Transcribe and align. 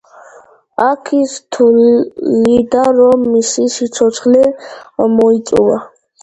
აქ 0.85 1.09
ის 1.17 1.35
თვლიდა, 1.57 2.81
რომ 3.01 3.27
მისი 3.35 3.67
სიცოცხლე 3.75 4.43
ამოიწურა. 5.07 5.79